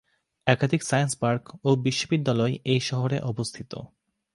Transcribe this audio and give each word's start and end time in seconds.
একাধিক 0.47 0.81
science 0.83 1.13
park 1.15 1.43
ও 1.63 1.69
বিশ্ববিদ্যালয়য় 1.75 2.55
এই 2.65 2.81
শহরে 2.81 3.17
অবস্থিত। 3.21 3.71